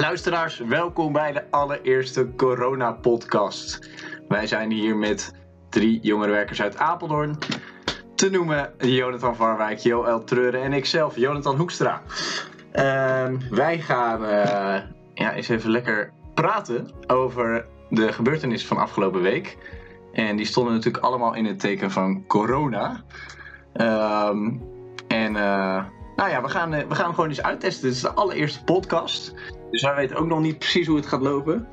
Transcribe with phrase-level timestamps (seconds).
[0.00, 3.90] Luisteraars, welkom bij de allereerste Corona-podcast.
[4.28, 5.34] Wij zijn hier met
[5.68, 7.38] drie jongerenwerkers uit Apeldoorn.
[8.14, 12.02] Te noemen Jonathan Varwijk, Joël Treuren en ikzelf, Jonathan Hoekstra.
[12.72, 14.76] Ehm, wij gaan uh,
[15.14, 19.56] ja, eens even lekker praten over de gebeurtenissen van afgelopen week.
[20.12, 23.04] En die stonden natuurlijk allemaal in het teken van corona.
[23.72, 24.50] Ehm,
[25.08, 25.84] en uh,
[26.16, 27.82] nou ja, we gaan, uh, we gaan gewoon eens uittesten.
[27.82, 29.34] Dit is de allereerste podcast.
[29.70, 31.68] Dus wij weten ook nog niet precies hoe het gaat lopen.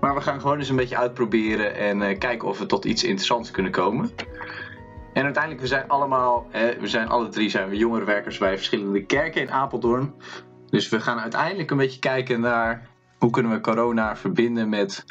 [0.00, 3.04] Maar we gaan gewoon eens een beetje uitproberen en uh, kijken of we tot iets
[3.04, 4.10] interessants kunnen komen.
[5.12, 9.40] En uiteindelijk, we zijn allemaal, we zijn alle drie zijn we jongerenwerkers bij verschillende kerken
[9.40, 10.14] in Apeldoorn.
[10.66, 15.04] Dus we gaan uiteindelijk een beetje kijken naar hoe kunnen we corona verbinden met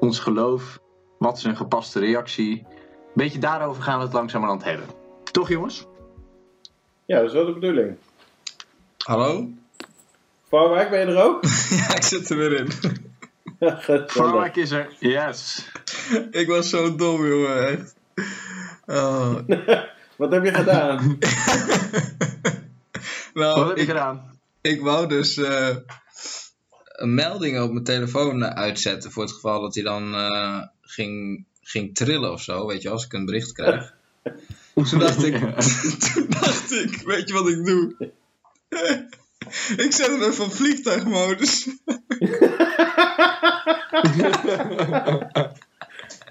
[0.00, 0.78] ons geloof.
[1.18, 2.58] Wat is een gepaste reactie?
[2.68, 4.86] Een beetje daarover gaan we het langzamerhand hebben.
[5.32, 5.86] Toch jongens?
[7.04, 7.96] Ja, dat is wel de bedoeling.
[9.04, 9.48] Hallo?
[10.48, 11.44] Varwijk, ben je er ook?
[11.78, 12.68] ja, ik zit er weer in.
[14.06, 15.68] Varwijk is er, yes.
[16.30, 17.94] ik was zo dom, jongen, echt.
[18.86, 19.34] Oh.
[20.18, 21.18] Wat heb je gedaan?
[23.34, 24.38] nou, Wat heb je ik, gedaan?
[24.60, 25.76] Ik wou dus uh,
[26.86, 31.94] een melding op mijn telefoon uitzetten voor het geval dat hij dan uh, ging, ging
[31.94, 33.94] trillen of zo, weet je, als ik een bericht krijg.
[34.74, 35.38] toen, dacht ik,
[36.12, 38.12] toen dacht ik, weet je wat ik doe?
[39.86, 41.64] ik zet hem even op vliegtuigmodus.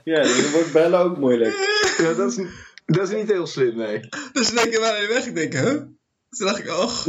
[0.03, 1.55] ja, dan wordt bellen ook moeilijk.
[1.97, 2.39] Ja, dat is,
[2.85, 3.99] dat is niet heel slim, nee.
[4.33, 5.25] Dus denk ik wel weg.
[5.25, 5.81] Ik denk, huh?
[6.29, 7.05] Toen dacht ik, oh.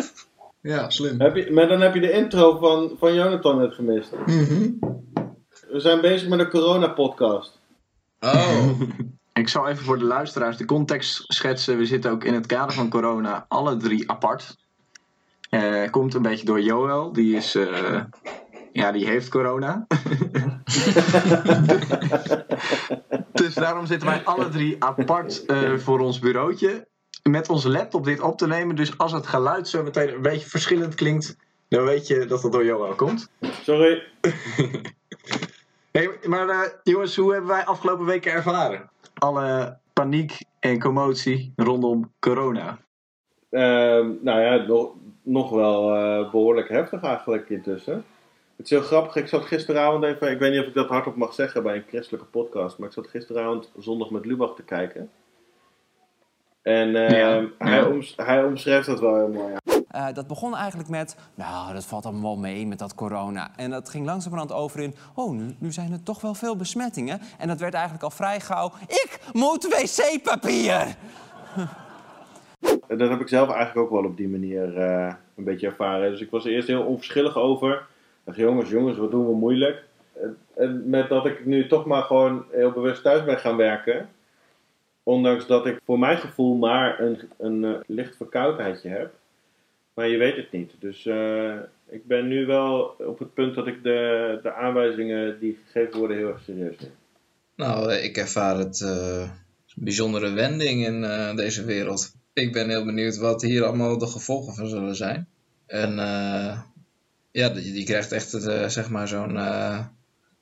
[0.72, 1.20] ja, slim.
[1.20, 4.12] Heb je, maar dan heb je de intro van, van Jonathan net gemist.
[4.26, 4.78] Mm
[5.68, 7.60] We zijn bezig met een corona-podcast.
[8.20, 8.80] Oh.
[9.32, 11.78] Ik zal even voor de luisteraars de context schetsen.
[11.78, 14.56] We zitten ook in het kader van corona alle drie apart.
[15.54, 17.12] Uh, komt een beetje door Joel.
[17.12, 17.56] Die is...
[17.56, 18.00] Uh,
[18.72, 19.86] ja, die heeft corona.
[23.32, 26.86] dus daarom zitten wij alle drie apart uh, voor ons bureautje.
[27.22, 28.76] Met onze laptop dit op te nemen.
[28.76, 31.36] Dus als het geluid zo meteen een beetje verschillend klinkt...
[31.68, 33.30] dan weet je dat dat door Joel komt.
[33.62, 34.02] Sorry.
[35.92, 38.90] hey, maar jongens, hoe hebben wij afgelopen weken ervaren?
[39.22, 42.78] alle paniek en commotie rondom corona?
[43.50, 48.04] Uh, nou ja, nog, nog wel uh, behoorlijk heftig eigenlijk intussen.
[48.56, 51.16] Het is heel grappig, ik zat gisteravond even, ik weet niet of ik dat hardop
[51.16, 55.10] mag zeggen bij een christelijke podcast, maar ik zat gisteravond zondag met Lubach te kijken.
[56.62, 57.86] En uh, ja, hij, ja.
[57.86, 59.54] Oms, hij omschreef dat wel heel mooi.
[59.94, 63.50] Uh, dat begon eigenlijk met, nou, dat valt allemaal mee met dat corona.
[63.56, 67.20] En dat ging langzamerhand over in, oh, nu, nu zijn er toch wel veel besmettingen.
[67.38, 70.96] En dat werd eigenlijk al vrij gauw, ik moet wc-papier!
[72.96, 76.10] Dat heb ik zelf eigenlijk ook wel op die manier uh, een beetje ervaren.
[76.10, 77.72] Dus ik was er eerst heel onverschillig over.
[77.72, 77.80] Ik
[78.24, 79.82] dacht, jongens, jongens, wat doen we moeilijk?
[80.56, 84.08] En met dat ik nu toch maar gewoon heel bewust thuis ben gaan werken.
[85.02, 89.14] Ondanks dat ik voor mijn gevoel maar een, een, een licht verkoudheidje heb.
[89.94, 90.72] Maar je weet het niet.
[90.78, 91.06] Dus
[91.88, 96.16] ik ben nu wel op het punt dat ik de, de aanwijzingen die gegeven worden
[96.16, 96.90] heel erg serieus neem.
[97.56, 99.30] Nou, ik ervaar het uh,
[99.74, 101.00] bijzondere wending in
[101.36, 102.20] deze wereld.
[102.32, 105.28] Ik ben heel benieuwd wat hier allemaal de gevolgen van zullen zijn.
[105.66, 105.94] En
[107.30, 108.30] ja, die, die, krijgt echt
[108.66, 109.38] zeg maar zo'n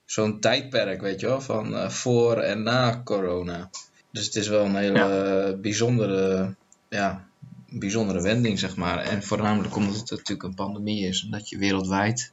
[0.05, 3.71] zo'n tijdperk, weet je wel, van voor en na corona.
[4.13, 5.57] Dus het is wel een hele ja.
[5.57, 6.55] bijzondere
[6.89, 7.29] ja,
[7.69, 8.99] bijzondere wending, zeg maar.
[8.99, 12.33] En voornamelijk omdat het natuurlijk een pandemie is en dat je wereldwijd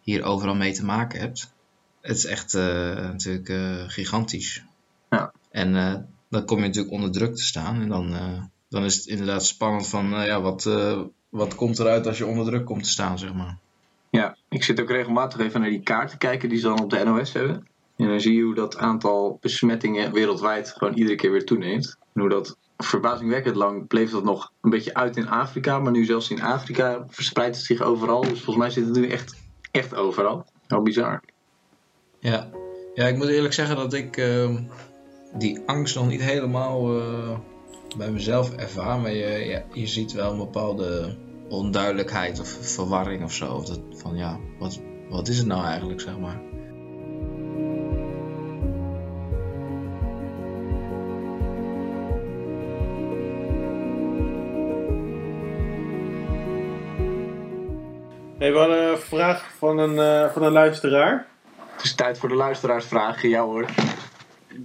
[0.00, 1.52] hier overal mee te maken hebt.
[2.00, 3.52] Het is echt natuurlijk
[3.92, 4.64] gigantisch.
[5.10, 5.32] Ja.
[5.50, 5.72] En
[6.28, 7.80] dan kom je natuurlijk onder druk te staan.
[7.80, 10.70] En dan, dan is het inderdaad spannend van, ja, wat,
[11.28, 13.58] wat komt eruit als je onder druk komt te staan, zeg maar.
[14.10, 16.90] Ja, ik zit ook regelmatig even naar die kaart te kijken die ze dan op
[16.90, 17.68] de NOS hebben.
[17.96, 21.96] En dan zie je hoe dat aantal besmettingen wereldwijd gewoon iedere keer weer toeneemt.
[22.12, 25.78] En hoe dat verbazingwekkend lang bleef dat nog een beetje uit in Afrika.
[25.78, 28.20] Maar nu zelfs in Afrika verspreidt het zich overal.
[28.20, 29.36] Dus volgens mij zit het nu echt,
[29.70, 30.46] echt overal.
[30.66, 31.20] Heel bizar.
[32.18, 32.50] Ja.
[32.94, 34.56] ja, ik moet eerlijk zeggen dat ik uh,
[35.38, 37.38] die angst nog niet helemaal uh,
[37.96, 38.98] bij mezelf ervaar.
[38.98, 41.16] Maar je, ja, je ziet wel een bepaalde
[41.48, 43.54] onduidelijkheid of verwarring of zo.
[43.54, 46.40] Of dat, van ja, wat, wat is het nou eigenlijk, zeg maar.
[58.38, 61.26] Hey, we hadden een vraag van een, uh, van een luisteraar.
[61.72, 63.22] Het is tijd voor de luisteraarsvraag.
[63.22, 63.66] Ja hoor.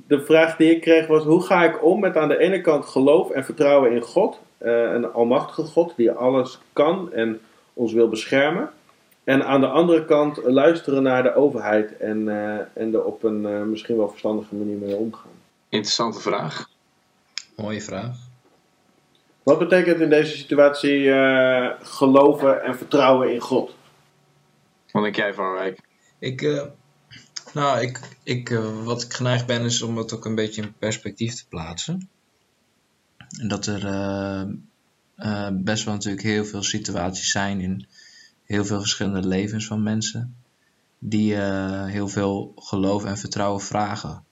[0.08, 2.86] De vraag die ik kreeg was: hoe ga ik om met aan de ene kant
[2.86, 7.40] geloof en vertrouwen in God, uh, een almachtige God die alles kan en
[7.74, 8.70] ons wil beschermen.
[9.24, 13.46] En aan de andere kant luisteren naar de overheid en, eh, en er op een
[13.46, 15.32] eh, misschien wel verstandige manier mee omgaan.
[15.70, 16.70] Interessante vraag.
[17.56, 18.16] Mooie vraag.
[19.46, 23.76] Wat betekent in deze situatie eh, geloven en vertrouwen in God?
[24.92, 25.80] Wat denk jij van Rijk?
[26.20, 26.64] Ik, eh,
[27.56, 30.74] nou, ik, ik, eh, wat ik geneigd ben is om het ook een beetje in
[30.78, 32.10] perspectief te plaatsen.
[33.40, 34.42] En dat er eh,
[35.16, 37.88] eh, best wel natuurlijk heel veel situaties zijn in
[38.44, 40.36] heel veel verschillende levens van mensen.
[41.00, 44.24] Die heel veel geloof en vertrouwen vragen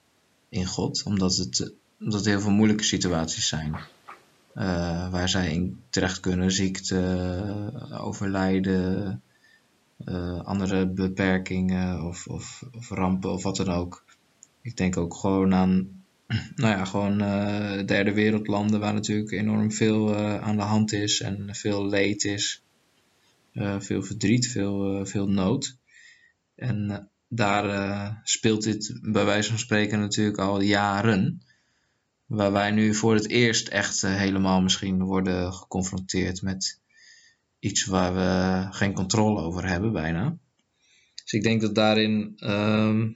[0.48, 1.02] in God.
[1.04, 3.76] Omdat het, omdat heel veel moeilijke situaties zijn.
[5.10, 6.52] waar zij in terecht kunnen.
[6.52, 6.98] Ziekte,
[8.00, 9.22] overlijden,
[10.42, 14.04] andere beperkingen of, of, of rampen of wat dan ook.
[14.62, 16.04] Ik denk ook gewoon aan,
[16.56, 21.20] nou ja, gewoon eh, derde wereldlanden waar natuurlijk enorm veel eh, aan de hand is
[21.20, 22.62] en veel leed is.
[23.52, 25.76] Eh, veel verdriet, veel, eh, veel nood.
[26.54, 26.98] En eh,
[27.28, 31.42] daar eh, speelt dit bij wijze van spreken natuurlijk al jaren.
[32.26, 36.80] Waar wij nu voor het eerst echt eh, helemaal misschien worden geconfronteerd met
[37.64, 40.36] iets waar we geen controle over hebben, bijna.
[41.22, 43.10] Dus ik denk dat daarin, ehm,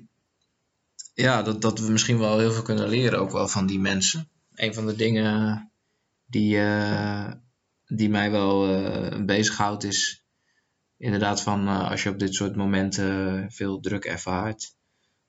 [1.14, 4.28] ja, dat, dat we misschien wel heel veel kunnen leren, ook wel van die mensen.
[4.54, 5.70] Een van de dingen
[6.26, 7.32] die, eh,
[7.86, 10.24] die mij wel eh bezighoudt is
[10.96, 14.74] inderdaad van eh, als je op dit soort momenten veel druk ervaart,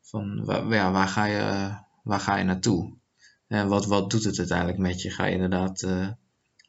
[0.01, 1.74] van waar, ja, waar, ga, je,
[2.04, 2.98] waar ga je naartoe?
[3.48, 5.10] En wat, wat doet het uiteindelijk met je?
[5.10, 5.88] Ga je inderdaad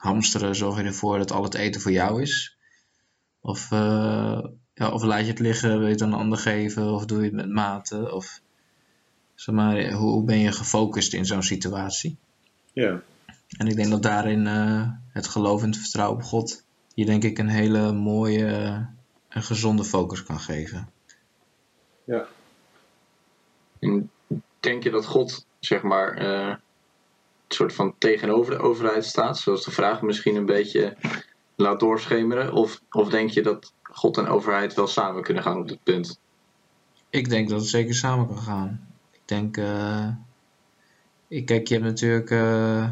[0.00, 2.56] hamsteren, zorg je ervoor dat al het eten voor jou is?
[3.40, 4.44] Of, eh,
[4.74, 6.92] ja, of laat je het liggen, wil je het aan een ander geven?
[6.92, 8.12] Of doe je het met mate?
[8.14, 8.40] Of,
[9.34, 12.16] zeg maar, hoe, hoe ben je gefocust in zo'n situatie?
[12.72, 13.02] Ja,
[13.58, 16.64] En ik denk dat daarin eh, het geloof en het vertrouwen op God
[16.94, 18.80] je denk ik een hele mooie eh,
[19.28, 20.88] en gezonde focus kan geven.
[22.04, 22.26] ja.
[23.78, 24.10] En
[24.60, 26.54] denk je dat God, zeg maar, eh,
[27.54, 29.38] soort van tegenover de overheid staat?
[29.38, 30.96] Zoals de vraag misschien een beetje
[31.56, 32.52] laat doorschemeren?
[32.52, 36.20] Of, of denk je dat God en overheid wel samen kunnen gaan op dit punt?
[37.10, 38.88] Ik denk dat het zeker samen kan gaan.
[39.12, 40.08] Ik denk, eh,
[41.28, 42.90] ik, kijk, je hebt natuurlijk eh,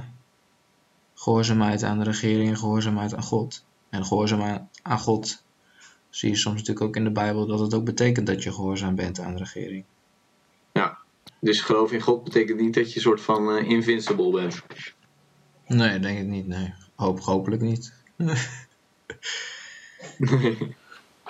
[1.14, 3.64] gehoorzaamheid aan de regering en gehoorzaamheid aan God.
[3.88, 5.42] En gehoorzaamheid aan God
[6.10, 8.94] zie je soms natuurlijk ook in de Bijbel dat het ook betekent dat je gehoorzaam
[8.94, 9.84] bent aan de regering.
[11.40, 14.62] Dus geloof in God betekent niet dat je een soort van eh, invincible bent.
[15.66, 16.46] Nee, denk ik niet.
[16.46, 16.74] Nee.
[16.94, 17.92] Hoop, hopelijk niet.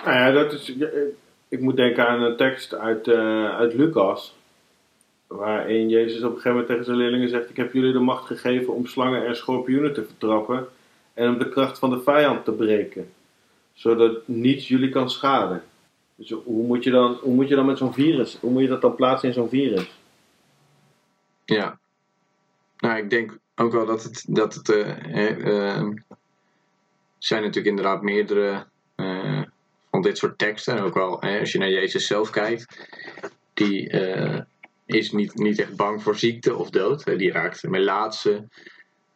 [0.03, 0.73] Nou ja, dat is,
[1.47, 4.35] ik moet denken aan een tekst uit, eh, uit Lucas.
[5.27, 8.25] Waarin Jezus op een gegeven moment tegen zijn leerlingen zegt: Ik heb jullie de macht
[8.25, 10.67] gegeven om slangen en schorpioenen te vertrappen.
[11.13, 13.11] En om de kracht van de vijand te breken.
[13.73, 15.63] Zodat niets jullie kan schaden.
[16.15, 18.37] Dus hoe moet je dan, hoe moet je dan met zo'n virus?
[18.39, 19.98] Hoe moet je dat dan plaatsen in zo'n virus?
[21.49, 21.79] Ja.
[22.77, 24.25] Nou, ik denk ook wel dat het.
[24.27, 29.41] Dat het eh, eh, er zijn natuurlijk inderdaad meerdere eh,
[29.91, 30.77] van dit soort teksten.
[30.77, 32.87] En ook wel, als je naar Jezus zelf kijkt,
[33.53, 34.41] die eh,
[34.85, 37.05] is niet, niet echt bang voor ziekte of dood.
[37.17, 38.47] Die raakt melaatse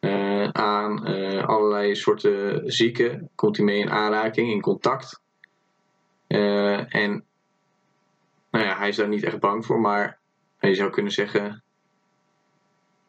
[0.00, 3.30] eh aan, eh, allerlei soorten zieken.
[3.34, 5.20] Komt hij mee in aanraking, in contact.
[6.26, 7.24] En
[8.50, 10.18] nou ja, hij is daar niet echt bang voor, maar
[10.60, 11.63] je zou kunnen zeggen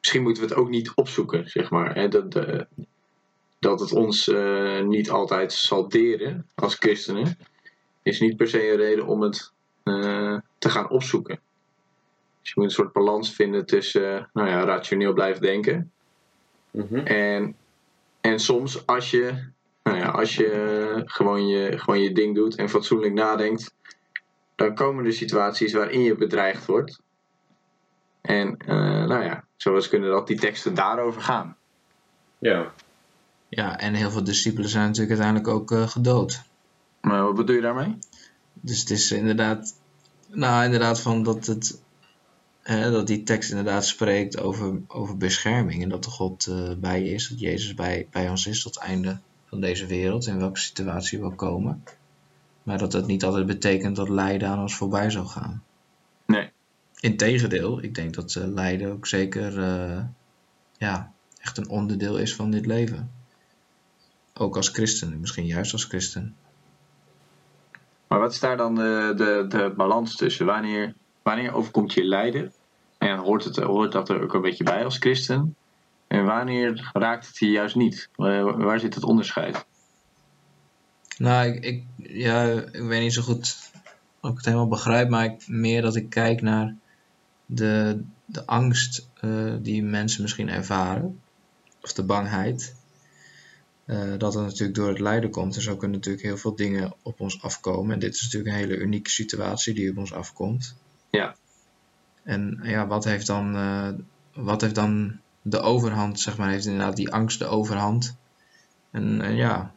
[0.06, 1.96] misschien moeten we het ook niet opzoeken, zeg maar.
[1.96, 2.08] Hè?
[2.08, 2.68] Dat, de-
[3.60, 7.38] dat het ons eh, niet altijd zal deren als christenen,
[8.02, 9.52] is niet per se een reden om het
[9.84, 11.40] eh, te gaan opzoeken.
[12.42, 15.92] Dus je moet een soort balans vinden tussen, eh, nou ja, rationeel blijven denken.
[16.72, 16.96] Mhm.
[16.96, 17.56] En,
[18.22, 19.34] en soms als je,
[19.84, 23.74] nou ja, als je gewoon, je gewoon je ding doet en fatsoenlijk nadenkt,
[24.56, 27.02] dan komen er situaties waarin je bedreigd wordt.
[28.22, 31.58] En eh, nou ja, zoals kunnen dat die teksten daarover gaan.
[32.38, 32.74] Ja.
[33.50, 36.42] Ja, en heel veel discipelen zijn natuurlijk uiteindelijk ook eh, gedood.
[37.02, 37.98] Maar wat bedoel je daarmee?
[38.54, 39.76] Dus het is inderdaad,
[40.28, 41.82] nou inderdaad van dat het,
[42.62, 47.04] hè, dat die tekst inderdaad spreekt over, over bescherming en dat de God eh, bij
[47.04, 50.40] je is, dat Jezus bij, bij ons is tot het einde van deze wereld, in
[50.40, 51.84] welke situatie we ook komen.
[52.64, 55.64] Maar dat dat niet altijd betekent dat lijden aan ons voorbij zal gaan.
[57.06, 60.04] Integendeel, ik denk dat eh, lijden ook zeker eh,
[60.78, 63.12] ja, echt een onderdeel is van dit leven.
[64.34, 66.36] Ook als christen, misschien juist als christen.
[68.08, 70.46] Maar wat is daar dan de, de, de balans tussen?
[70.46, 72.54] Wanneer, wanneer overkomt je lijden?
[72.98, 75.56] En hoort, het, hoort dat er ook een beetje bij als christen?
[76.08, 78.10] En wanneer raakt het je juist niet?
[78.16, 79.66] Waar, waar zit het onderscheid?
[81.18, 83.72] Nou, ik, ik, ja, ik weet niet zo goed
[84.22, 86.76] of ik het helemaal begrijp, maar ik, meer dat ik kijk naar
[87.46, 91.22] de, de angst eh, die mensen misschien ervaren,
[91.82, 92.76] of de bangheid.
[93.86, 95.56] Eh, dat het natuurlijk door het lijden komt.
[95.56, 97.94] En zo kunnen natuurlijk heel veel dingen op ons afkomen.
[97.94, 100.76] En dit is natuurlijk een hele unieke situatie die op ons afkomt.
[101.10, 101.36] Ja.
[102.24, 103.90] En ja, wat heeft dan, eh,
[104.34, 108.16] wat heeft dan de overhand, zeg maar, heeft inderdaad die angst de overhand.
[108.92, 109.74] En en ja,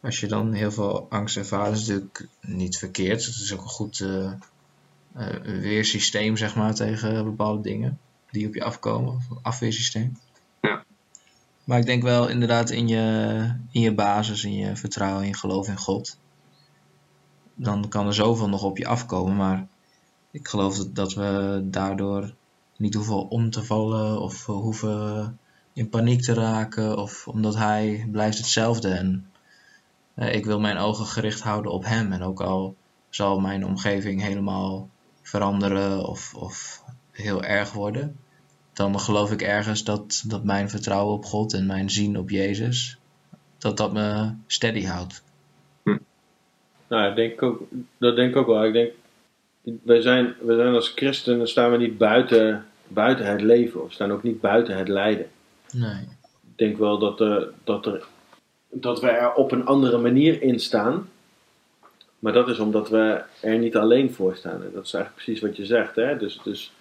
[0.00, 3.24] als je dan heel veel angst ervaart, is natuurlijk niet verkeerd.
[3.24, 4.04] Het is ook een goed
[5.14, 7.98] eh, weersysteem, zeg maar, tegen bepaalde dingen
[8.30, 9.14] die op je afkomen.
[9.14, 10.16] Of afweersysteem.
[10.60, 10.84] Ja.
[11.64, 15.36] Maar ik denk wel inderdaad in je, in je basis, in je vertrouwen, in je
[15.36, 16.18] geloof in God.
[17.54, 19.66] Dan kan er zoveel nog op je afkomen, maar
[20.30, 22.34] ik geloof dat, dat we daardoor
[22.76, 25.38] niet hoeven om te vallen of hoeven
[25.72, 26.98] in paniek te raken.
[26.98, 28.88] Of omdat hij blijft hetzelfde.
[28.88, 29.30] En
[30.14, 32.12] eh, ik wil mijn ogen gericht houden op hem.
[32.12, 32.76] En ook al
[33.10, 34.88] zal mijn omgeving helemaal
[35.24, 38.16] veranderen of, of heel erg worden.
[38.72, 42.98] Dan geloof ik ergens dat, dat mijn vertrouwen op God en mijn zien op Jezus,
[43.58, 45.22] dat dat me steady houdt.
[46.88, 47.62] Nou, ik denk ook,
[47.98, 48.64] dat denk ik ook wel.
[48.64, 48.92] Ik denk,
[49.82, 53.84] wij zijn, wij zijn als christenen staan we niet buiten, buiten het leven.
[53.84, 55.26] Of staan ook niet buiten het lijden.
[55.72, 56.00] Nee.
[56.40, 58.04] Ik denk wel dat, er, dat, er,
[58.70, 61.08] dat we er op een andere manier in staan.
[62.24, 64.62] Maar dat is omdat we er niet alleen voor staan.
[64.62, 65.96] En dat is eigenlijk precies wat je zegt.
[65.96, 66.16] Hè?
[66.16, 66.72] Dus, dus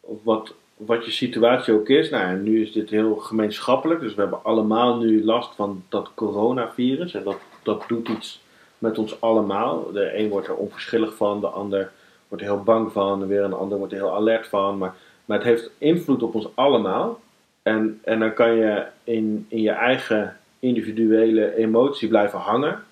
[0.00, 2.10] wat, wat je situatie ook is.
[2.10, 4.00] Nou, nu is dit heel gemeenschappelijk.
[4.00, 7.14] Dus we hebben allemaal nu last van dat coronavirus.
[7.14, 8.40] En dat, dat doet iets
[8.78, 9.92] met ons allemaal.
[9.92, 11.92] De een wordt er onverschillig van, de ander
[12.28, 13.22] wordt er heel bang van.
[13.22, 14.78] En weer een ander wordt er heel alert van.
[14.78, 17.20] Maar, maar het heeft invloed op ons allemaal.
[17.62, 22.82] En, en dan kan je in, in je eigen individuele emotie blijven hangen.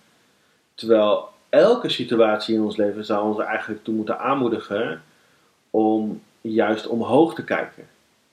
[0.74, 5.02] Terwijl elke situatie in ons leven zou ons eigenlijk toe moeten aanmoedigen
[5.70, 7.86] om juist omhoog te kijken.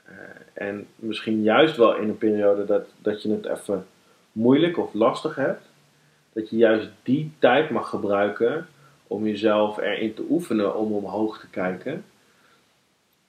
[0.06, 0.14] Eh,
[0.54, 3.86] en misschien juist wel in een periode dat, dat je het even
[4.32, 5.66] moeilijk of lastig hebt,
[6.34, 8.68] dat je juist die tijd mag gebruiken
[9.08, 12.06] om jezelf erin te oefenen om omhoog te kijken.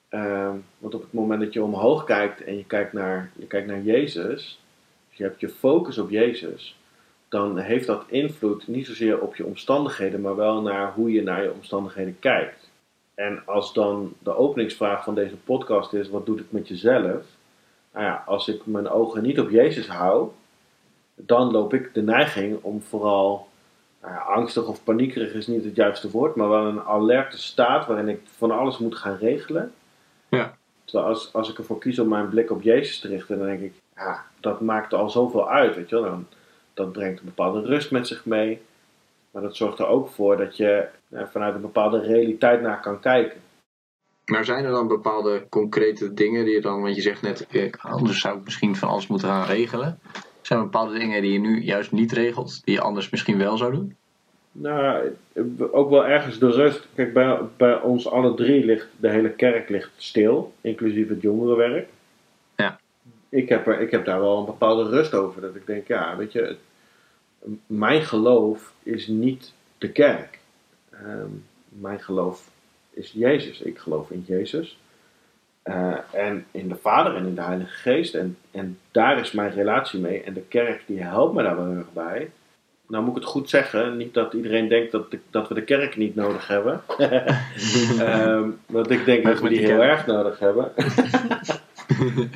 [0.09, 3.67] Ehm, want op het moment dat je omhoog kijkt en je kijkt naar, je kijkt
[3.67, 4.59] naar Jezus,
[5.09, 6.75] dus je hebt je focus op Jezus,
[7.31, 11.43] dan heeft dat invloed niet zozeer op je omstandigheden, maar wel naar hoe je naar
[11.43, 12.69] je omstandigheden kijkt.
[13.15, 17.25] En als dan de openingsvraag van deze podcast is: wat doet het met jezelf?
[17.93, 20.29] Nou ja, als ik mijn ogen niet op Jezus hou,
[21.15, 23.47] dan loop ik de neiging om vooral
[24.01, 27.85] nou ja, angstig of paniekerig is niet het juiste woord, maar wel een alerte staat
[27.85, 29.73] waarin ik van alles moet gaan regelen.
[30.29, 30.57] Ja.
[30.83, 33.61] Terwijl als, als ik ervoor kies om mijn blik op Jezus te richten, dan denk
[33.61, 36.03] ik, ja, dat maakt al zoveel uit, weet je wel.
[36.03, 36.27] Dan,
[36.73, 38.61] dat brengt een bepaalde rust met zich mee.
[39.31, 42.99] Maar dat zorgt er ook voor dat je ja, vanuit een bepaalde realiteit naar kan
[42.99, 43.39] kijken.
[44.25, 47.71] Maar zijn er dan bepaalde concrete dingen die je dan, want je zegt net, eh,
[47.81, 49.99] anders zou ik misschien van alles moeten gaan regelen.
[50.41, 53.57] Zijn er bepaalde dingen die je nu juist niet regelt, die je anders misschien wel
[53.57, 53.95] zou doen?
[54.51, 55.15] Nou,
[55.71, 56.87] ook wel ergens de rust.
[56.95, 61.87] Kijk, bij, bij ons alle drie ligt de hele kerk ligt stil, inclusief het jongerenwerk.
[63.31, 65.41] Ik heb, er, ik heb daar wel een bepaalde rust over.
[65.41, 66.55] Dat ik denk, ja, weet je,
[67.67, 70.39] mijn geloof is niet de kerk.
[70.89, 71.27] Ehm,
[71.69, 72.49] mijn geloof
[72.93, 73.61] is Jezus.
[73.61, 74.79] Ik geloof in Jezus.
[75.63, 78.13] Eh, en in de Vader en in de Heilige Geest.
[78.15, 80.21] En, en daar is mijn relatie mee.
[80.23, 82.31] En de kerk die helpt me daar wel heel erg bij.
[82.87, 83.97] Nou moet ik het goed zeggen.
[83.97, 86.81] Niet dat iedereen denkt dat, de- dat we de kerk niet nodig hebben.
[87.99, 90.71] Ehm, want ik denk dat we die die heel erg nodig hebben.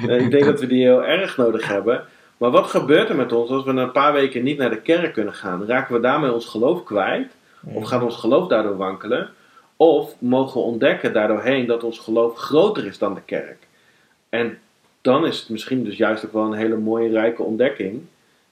[0.07, 2.03] Nee, ik denk dat we die heel erg nodig hebben.
[2.37, 4.81] Maar wat gebeurt er met ons als we na een paar weken niet naar de
[4.81, 5.65] kerk kunnen gaan?
[5.65, 7.31] Raken we daarmee ons geloof kwijt?
[7.73, 9.29] Of gaat ons geloof daardoor wankelen?
[9.75, 13.67] Of mogen we ontdekken daardoorheen dat ons geloof groter is dan de kerk?
[14.29, 14.57] En
[15.01, 18.01] dan is het misschien dus juist ook wel een hele mooie, rijke ontdekking.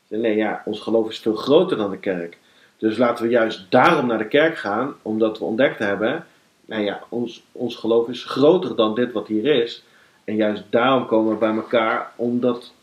[0.07, 2.38] Nee, ja, ons geloof is veel groter dan de kerk.
[2.77, 6.25] Dus laten we juist daarom naar de kerk gaan, omdat we ontdekt hebben,
[6.65, 9.83] nou ja, ons, ons geloof is groter dan dit wat hier is.
[10.24, 12.74] En juist daarom komen we bij elkaar, omdat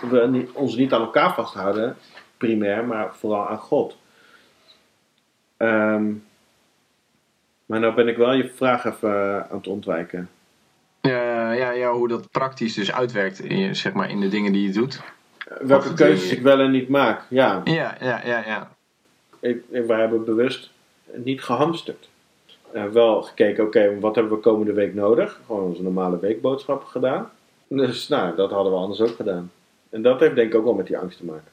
[0.00, 1.96] we niet, ons niet aan elkaar vasthouden,
[2.36, 3.96] primair, maar vooral aan God.
[5.56, 6.12] Ehm,
[7.66, 10.28] maar nou ben ik wel je vraag even eh, aan het ontwijken.
[11.00, 14.52] Ja, ja, ja, hoe dat praktisch dus uitwerkt in, je, zeg maar, in de dingen
[14.52, 15.02] die je doet.
[15.60, 17.22] Welke Of keuzes ik wel en niet maak.
[17.28, 18.70] Ja, Ja, ja, ja, ja.
[19.40, 20.70] ik, wij hebben bewust
[21.14, 22.09] niet gehamsterd.
[22.72, 25.40] Eh, wel gekeken, oké, wat hebben we komende week nodig?
[25.46, 27.30] Gewoon onze normale weekboodschappen gedaan.
[27.68, 29.50] Dus nou, dat hadden we anders ook gedaan.
[29.90, 31.52] En dat heeft denk ik ook wel met die angst te maken.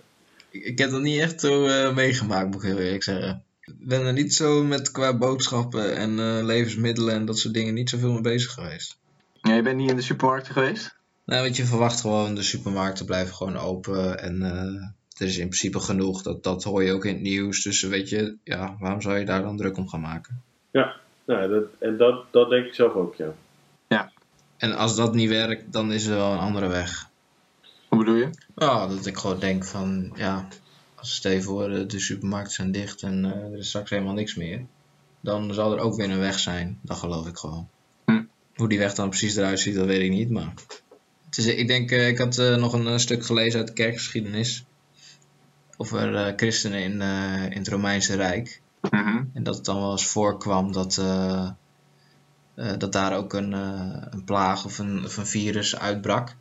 [0.50, 3.44] ik, ik heb dat niet echt zo eh, meegemaakt, moet ik heel eerlijk zeggen.
[3.62, 7.74] Ik ben er niet zo met qua boodschappen en eh, levensmiddelen en dat soort dingen
[7.74, 8.98] niet zoveel mee bezig geweest.
[9.42, 10.96] Ja, je bent niet in de supermarkt geweest?
[11.26, 15.48] Nou, want je verwacht gewoon, de supermarkten blijven gewoon open en eh, er is in
[15.48, 16.22] principe genoeg.
[16.22, 17.64] Dat, dat hoor je ook in het nieuws.
[17.64, 20.42] Dus weet je, ja, waarom zou je daar dan druk om gaan maken?
[21.28, 23.34] Nou, dat, en dat, dat denk ik zelf ook, ja.
[24.58, 27.10] En als dat niet werkt, dan is er wel een andere weg.
[27.88, 28.30] Hoe bedoel je?
[28.56, 30.48] Oh, dat ik gewoon denk van, ja,
[30.96, 34.14] als stel je voor eh, de supermarkten zijn dicht en eh, er is straks helemaal
[34.14, 34.66] niks meer.
[35.22, 36.80] Dan zal er ook weer een weg zijn.
[36.82, 37.70] Dat geloof ik gewoon.
[38.06, 38.24] Hm.
[38.56, 40.30] Hoe die weg dan precies eruit ziet, dat weet ik niet.
[40.30, 40.54] Maar
[41.26, 44.66] het is, ik denk, eh, ik had eh, nog een stuk gelezen uit de kerkgeschiedenis.
[45.78, 48.62] Over eh, christenen in, eh, in het Romeinse Rijk.
[48.92, 49.24] Mhm.
[49.34, 51.50] En dat het dan wel eens voorkwam dat, eh,
[52.56, 56.36] eh, dat daar ook een, eh, een plaag of een, of virus uitbrak.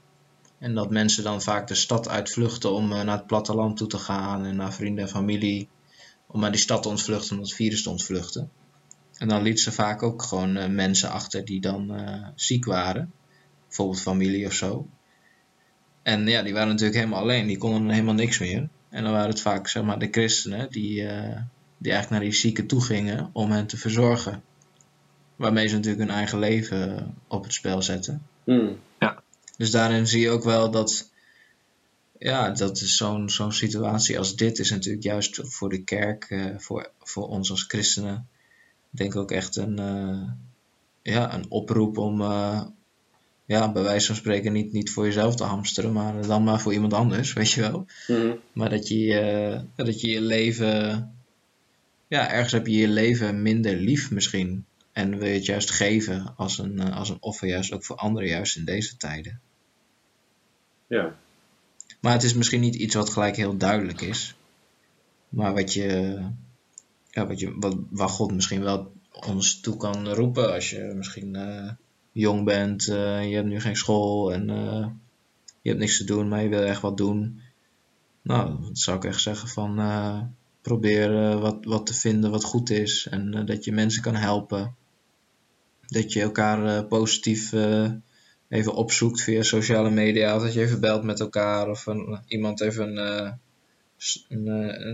[0.59, 4.45] En dat mensen dan vaak de stad uitvluchten om naar het platteland toe te gaan
[4.45, 5.69] en naar vrienden en familie.
[6.27, 8.51] Om naar die stad te ontvluchten, om dat virus te ontvluchten.
[9.19, 11.93] En dan liet ze vaak ook gewoon mensen achter die dan
[12.35, 13.13] ziek waren.
[13.67, 14.89] Bijvoorbeeld familie of zo.
[16.03, 17.47] En ja, die waren natuurlijk helemaal alleen.
[17.47, 18.69] Die konden helemaal niks meer.
[18.89, 21.07] En dan waren het vaak zeg maar de christenen die,
[21.79, 24.43] die eigenlijk naar die zieken toe gingen om hen te verzorgen.
[25.37, 28.27] Waarmee ze natuurlijk hun eigen leven op het spel zetten.
[28.45, 28.79] Hmm.
[29.57, 31.11] Dus daarin zie je ook wel dat,
[32.19, 36.59] ja, dat is zo'n zo'n situatie als dit is natuurlijk juist voor de kerk, eh,
[36.59, 38.29] voor, voor ons als christenen,
[38.91, 40.31] denk ik ook echt een, eh,
[41.03, 42.63] ja, een oproep om, eh,
[43.47, 46.73] ja, bij wijze van spreken niet, niet voor jezelf te hamsteren, maar dan maar voor
[46.73, 47.87] iemand anders, weet je wel.
[48.07, 48.35] Mhm.
[48.53, 51.16] Maar dat je, eh, dat je je leven,
[52.09, 54.65] ja, ergens heb je je leven minder lief misschien.
[54.93, 57.97] En wil je het juist geven als een, eh, als een offer, juist ook voor
[57.97, 59.41] anderen, juist in deze tijden.
[60.87, 61.17] Ja.
[62.01, 64.37] Maar het is misschien niet iets wat gelijk heel duidelijk is.
[65.29, 66.19] Maar wat je,
[67.11, 71.37] ja, wat je, wat, waar God misschien wel ons toe kan roepen als je misschien
[71.37, 71.71] eh,
[72.13, 74.47] jong bent, eh, je hebt nu geen school en
[75.63, 77.41] je hebt niks te doen, maar je wil echt wat doen.
[78.23, 79.79] Nou, dan zou ik echt zeggen van
[80.67, 84.15] probeer eh, wat, wat te vinden wat goed is en eh, dat je mensen kan
[84.15, 84.75] helpen.
[85.87, 87.91] Dat je elkaar eh, positief eh,
[88.49, 90.37] even opzoekt via sociale media.
[90.37, 91.69] Of dat je even belt met elkaar.
[91.69, 93.39] Of een, iemand even een,
[94.29, 94.47] een,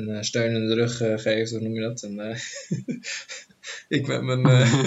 [0.08, 1.50] een steun in de rug geeft.
[1.50, 2.02] Hoe noem je dat?
[2.02, 2.16] Een,
[3.88, 4.82] ik met mijn, eh,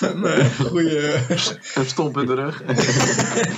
[0.00, 1.20] met mijn goede...
[1.74, 2.62] Een stomp in de rug.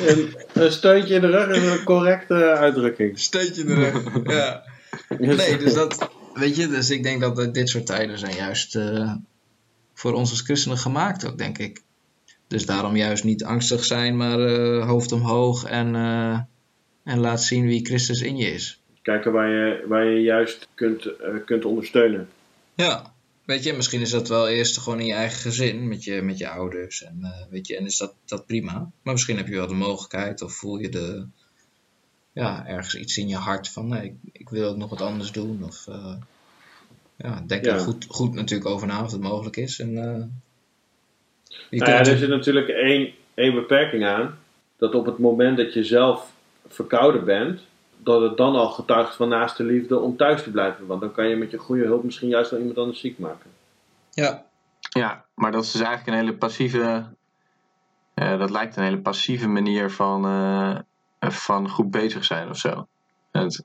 [0.07, 3.19] Een, een steuntje in de rug is een correcte uitdrukking.
[3.19, 4.03] Steentje in de rug.
[4.25, 4.65] ja.
[5.19, 6.11] Nee, dus dat...
[6.35, 9.13] Weet je, dus ik denk dat eh, dit soort tijden zijn juist eh,
[9.95, 11.83] voor ons als christenen gemaakt ook, denk ik.
[12.49, 16.39] Dus daarom juist niet angstig zijn, maar eh, hoofd omhoog en, eh,
[17.05, 18.81] en laat zien wie Christus in je is.
[19.03, 22.29] Kijken waar je, waar je juist kunt, eh, kunt ondersteunen.
[22.85, 23.15] Ja,
[23.45, 26.39] weet je, misschien is dat wel eerst gewoon in je eigen gezin, met je, met
[26.39, 27.03] je ouders.
[27.03, 28.91] En, eh, weet je, en is dat, dat prima.
[29.03, 31.27] Maar misschien heb je wel de mogelijkheid of voel je de,
[32.33, 35.33] ja, ergens iets in je hart van, nee, ik, ik wil ook nog wat anders
[35.33, 35.65] doen.
[35.65, 36.15] Of eh,
[37.17, 37.79] ja, denk er Ja.
[37.79, 39.79] goed, goed natuurlijk over na of het mogelijk is.
[39.81, 39.91] En,
[41.71, 44.39] je Nou ja, er zit natuurlijk één, één beperking aan.
[44.77, 46.33] Dat op het moment dat je zelf
[46.69, 47.61] verkouden bent,
[48.09, 50.87] dat het dan al getuigt van naaste liefde om thuis te blijven.
[50.87, 53.51] Want dan kan je met je goede hulp misschien juist wel iemand anders ziek maken.
[54.11, 54.47] ja,
[54.91, 57.05] Ja, maar dat is dus eigenlijk een hele passieve.
[58.15, 60.79] eh, dat lijkt een hele passieve manier van, eh,
[61.31, 62.87] van goed bezig zijn of zo.
[63.31, 63.65] Het-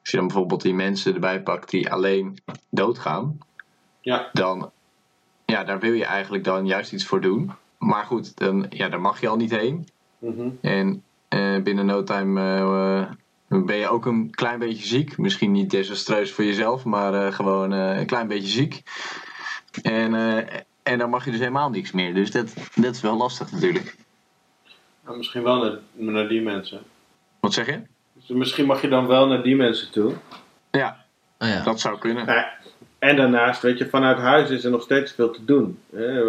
[0.00, 2.38] als je dan bijvoorbeeld die mensen erbij pakt die alleen
[2.70, 3.38] doodgaan,
[4.00, 4.28] Ja.
[4.32, 4.70] dan.
[5.44, 7.50] Ja, daar wil je eigenlijk dan juist iets voor doen.
[7.78, 9.88] Maar goed, dan, ja, daar mag je al niet heen.
[10.18, 10.48] Mhm.
[10.60, 12.40] En eh, binnen no time
[13.48, 15.18] ben je ook een klein beetje ziek.
[15.18, 18.82] Misschien niet desastreus voor jezelf, maar eh, gewoon eh, een klein beetje ziek.
[19.82, 22.14] En, eh, en dan mag je dus helemaal niks meer.
[22.14, 23.96] Dus dat, dat is wel lastig natuurlijk.
[25.04, 25.78] Nou, misschien wel naar,
[26.12, 26.82] naar die mensen.
[27.40, 27.80] Wat zeg je?
[28.12, 30.14] Dus misschien mag je dan wel naar die mensen toe.
[30.70, 31.04] Ja,
[31.38, 31.62] oh ja.
[31.62, 32.26] dat zou kunnen.
[32.26, 32.52] Ja,
[32.98, 35.78] en daarnaast, weet je, vanuit huis is er nog steeds veel te doen.
[35.92, 36.22] hè.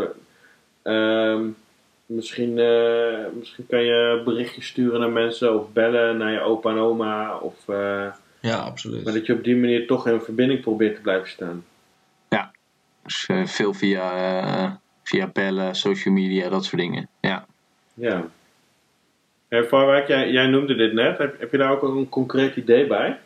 [2.07, 6.77] Misschien, eh, misschien kan je berichtjes sturen naar mensen of bellen naar je opa en
[6.77, 7.37] oma.
[7.37, 9.03] Of, eh, ja, absoluut.
[9.03, 11.63] maar dat je op die manier toch in verbinding probeert te blijven staan.
[13.07, 14.71] Dus eh, veel via, eh,
[15.03, 17.09] via bellen, social media, dat soort dingen.
[17.21, 17.45] Ja.
[17.93, 18.29] Ja.
[19.47, 21.17] En Varwijk, jij, jij noemde dit net.
[21.17, 23.19] Heb, heb je daar ook een concreet idee bij?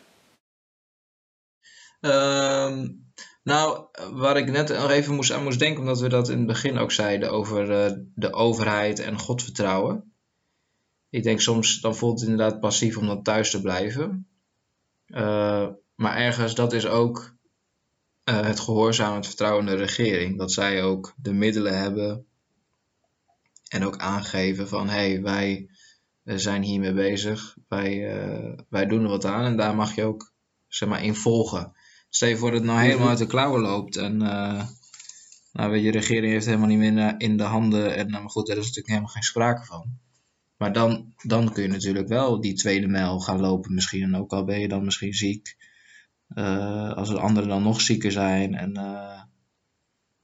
[2.00, 2.88] Ehm,
[3.42, 6.46] nou, waar ik net nog even moest, aan moest denken, omdat we dat in het
[6.46, 10.12] begin ook zeiden over eh, de overheid en God vertrouwen.
[11.10, 14.28] Ik denk soms, dan voelt het inderdaad passief om dan thuis te blijven.
[15.06, 17.36] Eh, maar ergens, dat is ook
[18.24, 20.38] eh, het gehoorzamen, het vertrouwen in de regering.
[20.38, 22.26] Dat zij ook de middelen hebben
[23.68, 25.68] en ook aangeven van hé, hey, wij
[26.24, 28.14] zijn hiermee bezig, wij,
[28.68, 30.32] wij doen er wat aan en daar mag je ook
[30.68, 31.72] zeg maar, in volgen.
[32.14, 34.66] Stel je voor dat het nou helemaal uit de klauwen loopt en eh,
[35.52, 38.10] nou, weet je, de regering heeft helemaal niet meer in de- in de handen en
[38.10, 39.98] nou, maar goed, daar is natuurlijk helemaal geen sprake van.
[40.56, 44.02] Maar dan, dan kun je natuurlijk wel die tweede mijl gaan lopen misschien.
[44.02, 45.56] En ook al ben je dan misschien ziek.
[46.34, 48.54] eh, als de anderen dan nog zieker zijn.
[48.54, 49.22] En eh,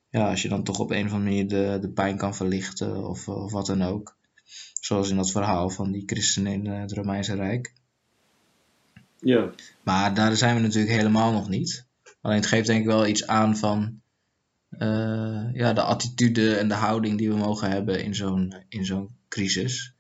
[0.09, 3.09] ja, als je dan toch op een of andere manier de, de pijn kan verlichten
[3.09, 4.16] of, of wat dan ook.
[4.81, 7.72] Zoals in dat verhaal van die christenen in het Romeinse Rijk.
[9.20, 9.50] Ja.
[9.83, 11.87] Maar daar zijn we natuurlijk helemaal nog niet.
[12.20, 14.00] Alleen het geeft denk ik wel iets aan van
[14.68, 19.11] eh, ja, de attitude en de houding die we mogen hebben in zo'n, in zo'n
[19.28, 19.94] crisis.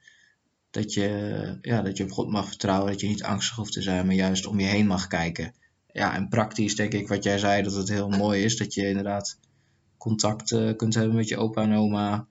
[0.70, 3.82] Dat je, ja, dat je op God mag vertrouwen, dat je niet angstig hoeft te
[3.82, 5.54] zijn, maar juist om je heen mag kijken.
[5.92, 8.88] Ja, en praktisch denk ik wat jij zei, dat het heel mooi is dat je
[8.88, 9.38] inderdaad
[9.96, 12.26] contact eh, kunt hebben met je opa en oma.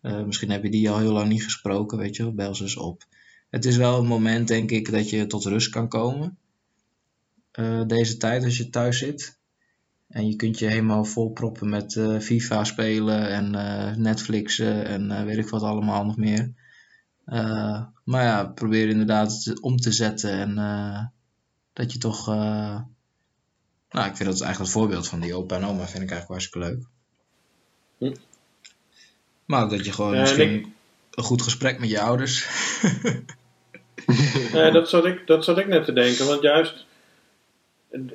[0.00, 2.76] Eh, misschien heb je die al heel lang niet gesproken, weet je bel ze eens
[2.76, 3.04] op.
[3.50, 6.38] Het is wel een moment, denk ik, dat je tot rust kan komen.
[7.50, 9.38] eh, deze tijd als je thuis zit.
[10.08, 15.38] En je kunt je helemaal volproppen met eh, FIFA spelen en eh, Netflixen en weet
[15.38, 16.52] ik wat allemaal nog meer.
[18.04, 20.54] Maar ja, probeer inderdaad het om te zetten en
[21.72, 22.26] dat je toch...
[22.26, 22.84] nou,
[23.90, 26.58] ik vind dat eigenlijk het voorbeeld van die opa en oma vind ik eigenlijk hartstikke
[26.58, 26.84] leuk.
[27.98, 28.14] Hm.
[29.44, 30.66] Maar ook dat je gewoon misschien ik-
[31.18, 32.46] een goed gesprek met je ouders...
[34.52, 36.84] Nee, dat, zat ik, dat zat ik net te denken, want juist,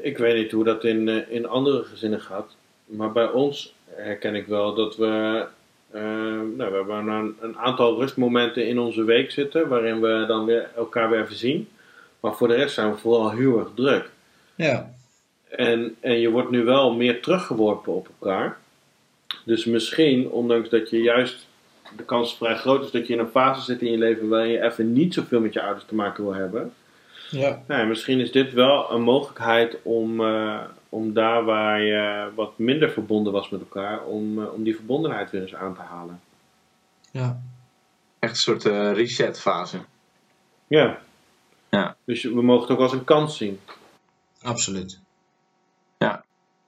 [0.01, 4.35] ik weet niet hoe dat in, eh, in andere gezinnen gaat, maar bij ons herken
[4.35, 5.45] ik wel dat we,
[5.91, 6.01] eh,
[6.55, 10.69] nou, we hebben een, een aantal rustmomenten in onze week zitten, waarin we dan weer
[10.75, 11.67] elkaar weer even zien.
[12.19, 14.09] Maar voor de rest zijn we vooral heel erg druk.
[14.55, 14.93] ja,
[15.49, 18.57] En, en je wordt nu wel meer teruggeworpen op elkaar.
[19.45, 21.47] Dus misschien, ondanks dat je juist
[21.95, 24.51] de kans vrij groot is dat je in een fase zit in je leven waarin
[24.51, 26.73] je even niet zoveel met je ouders te maken wil hebben.
[27.29, 27.63] ja.
[27.67, 32.57] Nou, ja, misschien is dit wel een mogelijkheid om, eh, om daar waar je wat
[32.57, 36.21] minder verbonden was met elkaar, om, eh, om die verbondenheid weer eens aan te halen.
[37.11, 37.41] ja.
[38.19, 39.77] Echt een soort eh, resetfase.
[40.67, 40.99] Ja.
[41.69, 41.95] Ja.
[42.05, 43.59] Dus we mogen het ook als een kans zien.
[44.41, 45.01] absoluut.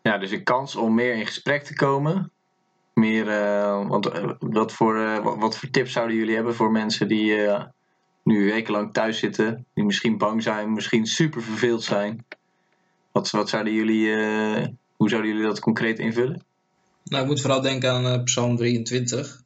[0.06, 2.32] Ja, dus een kans om meer in gesprek te komen.
[2.96, 7.48] Meer, eh, eh, wat, voor, eh, wat, voor tips zouden jullie hebben voor mensen die
[8.24, 9.66] nu wekenlang thuis zitten?
[9.74, 12.26] Die misschien bang zijn, misschien super verveeld zijn.
[13.12, 14.08] Wat, wat zouden jullie,
[14.96, 16.44] hoe zouden jullie dat concreet invullen?
[17.04, 19.42] Nou, ik moet vooral denken aan Psalm 23,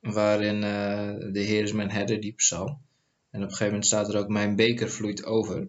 [0.00, 0.60] waarin
[1.32, 2.78] de Heer is mijn herder, die psalm.
[3.30, 5.68] En op een gegeven moment staat er ook: Mijn beker vloeit over.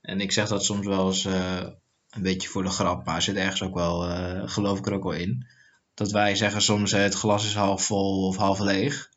[0.00, 3.62] En ik zeg dat soms wel eens een beetje voor de grap, maar zit ergens
[3.62, 4.00] ook wel,
[4.48, 5.46] geloof ik er ook wel in.
[5.94, 9.10] Dat wij zeggen soms: eh, het glas is half vol of half leeg.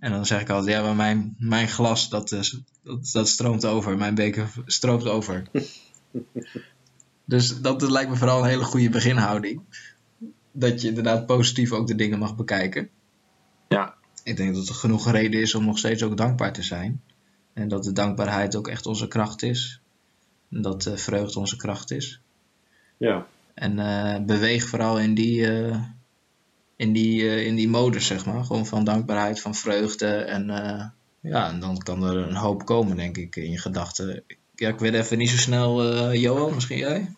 [0.00, 3.64] En dan zeg ik altijd: Ja, maar mijn, mijn glas dat, is, dat, dat stroomt
[3.64, 5.42] over, mijn beker stroomt over.
[7.28, 9.60] Dus dat lijkt me vooral een hele goede beginhouding.
[10.52, 12.90] Dat je inderdaad positief ook de dingen mag bekijken.
[13.68, 13.94] Ja.
[14.22, 17.02] Ik denk dat er genoeg reden is om nog steeds ook dankbaar te zijn.
[17.52, 19.80] En dat de dankbaarheid ook echt onze kracht is.
[20.50, 22.20] En dat de vreugde onze kracht is.
[22.96, 23.26] Ja.
[23.58, 25.76] En eh, beweeg vooral in die, eh,
[26.76, 28.44] in, die, eh, in die modus, zeg maar.
[28.44, 30.06] Gewoon van dankbaarheid, van vreugde.
[30.06, 30.46] En
[31.20, 34.22] ja, en dan kan er een hoop komen, denk ik, in je gedachten.
[34.54, 37.08] Ja, ik weet even niet zo snel, Johan, misschien jij?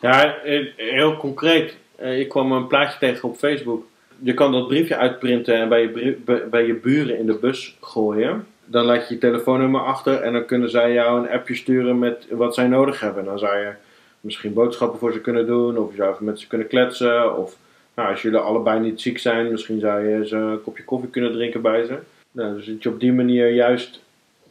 [0.00, 0.38] Ja,
[0.76, 1.76] heel concreet.
[1.98, 3.86] Ik kwam een plaatje tegen op Facebook.
[4.18, 8.46] Je kan dat briefje uitprinten en bij je, bij je buren in de bus gooien.
[8.64, 12.26] Dan laat je je telefoonnummer achter en dan kunnen zij jou een appje sturen met
[12.30, 13.24] wat zij nodig hebben.
[13.24, 13.74] Dan zou je
[14.22, 17.38] misschien boodschappen voor ze kunnen doen, of je zou even met ze kunnen kletsen.
[17.38, 17.56] Of
[17.94, 21.32] nou, als jullie allebei niet ziek zijn, misschien zou je ze een kopje koffie kunnen
[21.32, 21.98] drinken bij ze.
[22.30, 24.02] Nou, dus dat je op die manier juist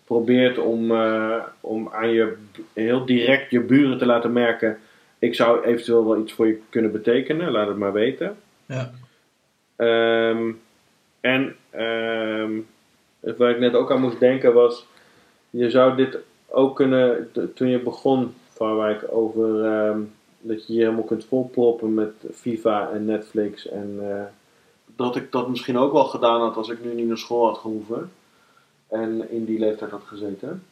[0.05, 2.33] probeert om, eh, om aan je
[2.73, 4.77] heel direct je buren te laten merken
[5.21, 8.37] ik zou eventueel wel iets voor je kunnen betekenen, laat het maar weten.
[8.65, 8.91] Ja.
[9.75, 10.51] Ehm,
[11.19, 11.55] en
[13.19, 14.85] het waar ik net ook aan moest denken was,
[15.49, 19.99] je zou dit ook kunnen, toen je begon, Vaarwijk, over ehm,
[20.39, 23.67] dat je je helemaal kunt volproppen met FIFA en Netflix.
[23.67, 24.23] En eh,
[24.95, 27.57] dat ik dat misschien ook wel gedaan had als ik nu niet naar school had
[27.57, 28.11] gehoeven.
[28.87, 30.63] En in die leeftijd had gezeten.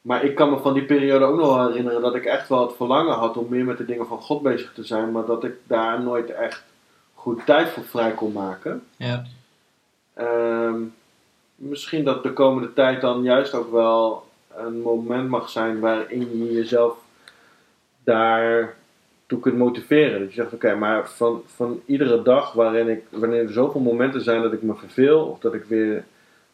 [0.00, 2.66] Maar ik kan me van die periode ook nog wel herinneren dat ik echt wel
[2.66, 5.12] het verlangen had om meer met de dingen van God bezig te zijn.
[5.12, 6.64] Maar dat ik daar nooit echt
[7.14, 8.84] goed tijd voor vrij kon maken.
[8.96, 9.24] Ja.
[10.14, 10.80] Ehm,
[11.54, 16.52] misschien dat de komende tijd dan juist ook wel een moment mag zijn waarin je
[16.52, 16.96] jezelf
[18.04, 20.20] daartoe kunt motiveren.
[20.20, 24.22] Dat je zegt, oké, maar van, van iedere dag waarin ik, wanneer er zoveel momenten
[24.22, 26.04] zijn dat ik me verveel of dat ik weer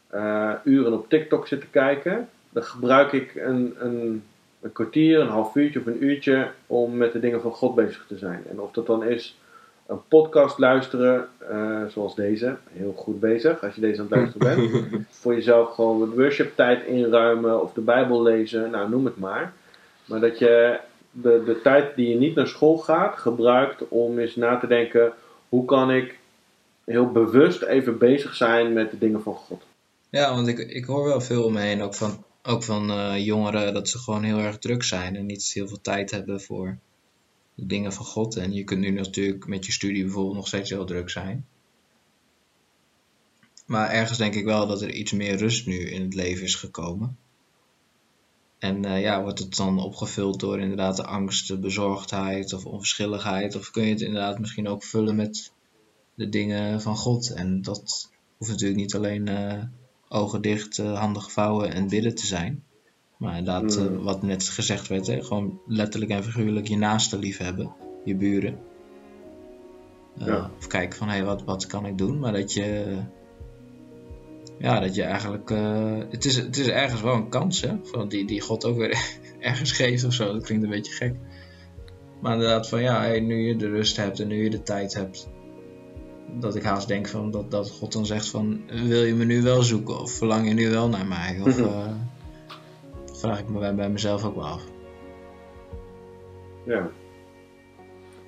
[0.09, 4.25] eh, uren op TikTok zit te kijken, dan gebruik ik een, een,
[4.61, 8.05] een kwartier, een half uurtje of een uurtje om met de dingen van God bezig
[8.09, 8.43] te zijn.
[8.51, 9.39] En of dat dan is
[9.87, 14.71] een podcast luisteren, eh, zoals deze, heel goed bezig als je deze aan het luisteren
[14.71, 15.07] bent.
[15.21, 19.53] Voor jezelf gewoon wat worship tijd inruimen of de Bijbel lezen, nou noem het maar.
[20.05, 20.79] Maar dat je
[21.11, 25.13] de, de tijd die je niet naar school gaat, gebruikt om eens na te denken:
[25.49, 26.19] hoe kan ik
[26.85, 29.63] heel bewust even bezig zijn met de dingen van God.
[30.11, 33.25] Ja, want ik, ik hoor wel veel om me heen, ook van, ook van eh,
[33.25, 36.79] jongeren, dat ze gewoon heel erg druk zijn en niet heel veel tijd hebben voor
[37.55, 38.37] dingen van God.
[38.37, 41.47] En je kunt nu natuurlijk met je studie bijvoorbeeld nog steeds heel druk zijn.
[43.67, 46.55] Maar ergens denk ik wel dat er iets meer rust nu in het leven is
[46.55, 47.17] gekomen.
[48.59, 53.57] En eh, ja, wordt het dan opgevuld door inderdaad de angst, de bezorgdheid of onverschilligheid?
[53.57, 55.53] Of kun je het inderdaad misschien ook vullen met
[56.15, 57.31] de dingen van God?
[57.31, 59.63] En dat hoeft natuurlijk niet alleen uh,
[60.09, 62.65] ogen dicht, uh, handen gevouwen en bidden te zijn.
[63.19, 64.03] Maar inderdaad, Mm.
[64.03, 67.73] wat net gezegd werd, hè, gewoon letterlijk en figuurlijk je naasten lief hebben,
[68.05, 68.59] je buren.
[70.19, 70.51] Uh, Ja.
[70.59, 72.19] Of kijken van, hé, hey, wat, wat kan ik doen?
[72.19, 72.97] Maar dat je,
[74.59, 78.09] ja, dat je eigenlijk, uh, het, is, het is ergens wel een kans, hè, van
[78.09, 78.99] die, die God ook weer
[79.41, 80.33] ergens geeft of zo.
[80.33, 81.15] Dat klinkt een beetje gek.
[82.21, 84.95] Maar inderdaad van, ja, hey, nu je de rust hebt en nu je de tijd
[84.95, 85.29] hebt,
[86.41, 89.43] dat ik haast denk van, dat, dat God dan zegt van, wil je me nu
[89.43, 90.01] wel zoeken?
[90.01, 91.41] Of verlang je nu wel naar mij?
[91.43, 91.59] Of...
[91.59, 91.87] Uh,
[93.25, 94.63] vraag ik me bij, mezelf ook wel af.
[96.67, 96.91] Ja.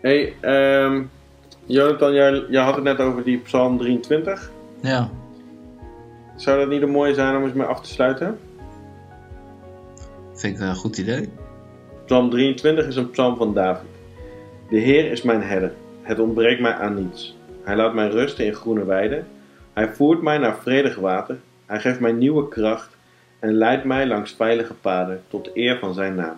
[0.00, 0.34] hey,
[0.84, 1.10] um,
[1.64, 4.50] Jonathan, jij, jij had het net over die Psalm 23.
[4.80, 5.10] Ja.
[6.36, 8.38] Zou dat niet een mooie zijn om eens mee af te sluiten?
[10.34, 11.28] Vind ik een goed idee.
[12.04, 13.88] Psalm 23 is een psalm van David.
[14.68, 15.72] De Heer is mijn herder.
[16.02, 17.36] Het ontbreekt mij aan niets.
[17.62, 19.26] Hij laat mij rusten in groene weiden.
[19.72, 21.38] Hij voert mij naar vredig water.
[21.66, 22.95] Hij geeft mij nieuwe kracht
[23.38, 26.36] en leidt mij langs veilige paden tot eer van zijn naam.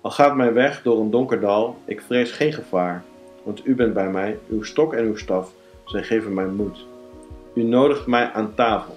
[0.00, 3.02] Al gaat mijn weg door een donker dal, ik vrees geen gevaar,
[3.42, 5.52] want u bent bij mij, uw stok en uw staf,
[5.84, 6.86] zij geven mij moed.
[7.54, 8.96] U nodigt mij aan tafel,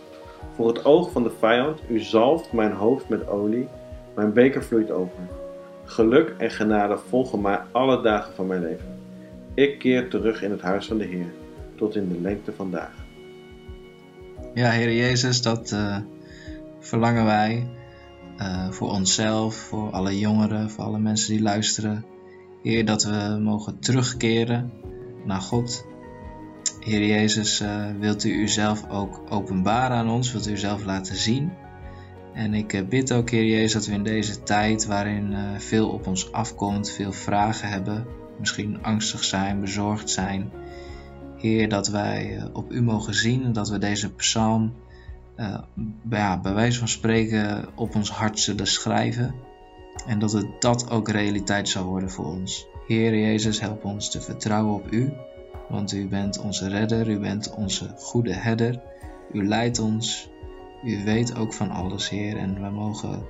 [0.56, 3.68] voor het oog van de vijand, u zalft mijn hoofd met olie,
[4.16, 5.20] mijn beker vloeit over.
[5.86, 9.00] Geluk en genade volgen mij alle dagen van mijn leven.
[9.54, 11.32] Ik keer terug in het huis van de Heer,
[11.76, 13.06] tot in de lengte van dagen.
[14.54, 15.72] Ja, Heer Jezus, dat...
[15.72, 15.98] Uh
[16.80, 17.68] verlangen wij
[18.40, 22.06] uh, voor onszelf, voor alle jongeren, voor alle mensen die luisteren.
[22.64, 24.72] Heer, dat we mogen terugkeren
[25.26, 25.86] naar God.
[26.80, 30.32] Heer Jezus, uh, wilt u uzelf ook openbaren aan ons?
[30.32, 31.52] Wilt u uzelf laten zien?
[32.34, 36.08] En ik uh, bid ook, Heer Jezus, dat we in deze tijd waarin veel op
[36.08, 38.06] ons afkomt, veel vragen hebben,
[38.40, 40.52] misschien angstig zijn, bezorgd zijn.
[41.38, 44.74] Heer, dat wij op u mogen zien en dat we deze psalm
[45.38, 45.60] uh,
[46.10, 49.36] ja, bij wijze van spreken op ons hart zullen schrijven.
[50.08, 52.68] En dat het dat ook realiteit zal worden voor ons.
[52.88, 55.14] Heer Jezus, help ons te vertrouwen op U.
[55.70, 58.82] Want U bent onze redder, U bent onze goede herder.
[59.34, 60.30] U leidt ons,
[60.84, 62.38] U weet ook van alles, Heer.
[62.38, 63.24] En we mogen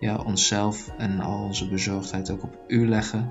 [0.00, 3.30] ja, onszelf en al onze bezorgdheid ook op U leggen.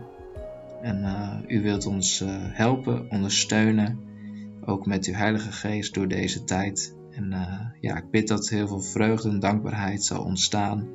[0.82, 4.00] En uh, U wilt ons uh, helpen, ondersteunen.
[4.66, 6.96] Ook met Uw Heilige Geest door deze tijd.
[7.16, 10.90] En uh, ja, ik bid dat heel veel vreugde en dankbaarheid zal ontstaan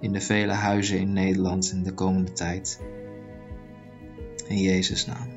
[0.00, 2.82] in de vele huizen in Nederland in de komende tijd.
[4.48, 5.28] In Jezus' naam.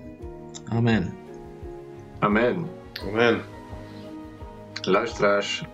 [0.65, 1.13] Amen.
[2.19, 2.67] Amen.
[3.09, 3.41] Amen.
[4.81, 5.65] Luisteraars,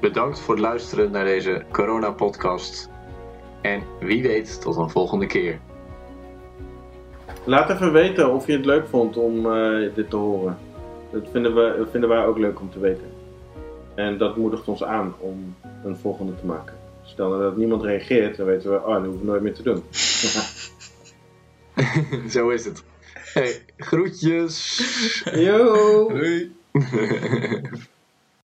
[0.00, 2.90] bedankt voor het luisteren naar deze corona-podcast.
[3.62, 5.60] En wie weet, tot een volgende keer.
[7.44, 10.58] Laat even weten of je het leuk vond om uh, dit te horen.
[11.12, 13.15] Dat vinden, we, dat vinden wij ook leuk om te weten.
[13.96, 15.54] En dat moedigt ons aan om
[15.84, 16.74] een volgende te maken.
[17.02, 19.62] Stel nou dat niemand reageert, dan weten we, oh, dat hoeven we nooit meer te
[19.62, 19.82] doen.
[22.34, 22.84] Zo is het.
[23.12, 24.78] Hey, groetjes.
[25.34, 26.08] Yo.
[26.08, 26.54] Doei.